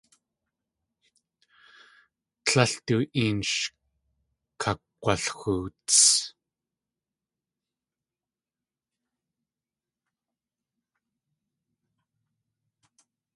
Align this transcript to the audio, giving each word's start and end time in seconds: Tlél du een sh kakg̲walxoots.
Tlél 2.45 2.73
du 2.85 2.97
een 3.23 3.37
sh 3.51 3.59
kakg̲walxoots. 4.61 5.99